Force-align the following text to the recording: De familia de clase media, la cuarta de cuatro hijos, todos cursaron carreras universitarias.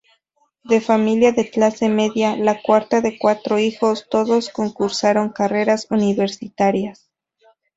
De 0.63 0.81
familia 0.81 1.31
de 1.31 1.51
clase 1.51 1.87
media, 1.87 2.35
la 2.35 2.59
cuarta 2.59 3.01
de 3.01 3.19
cuatro 3.19 3.59
hijos, 3.59 4.09
todos 4.09 4.49
cursaron 4.49 5.29
carreras 5.29 5.85
universitarias. 5.91 7.11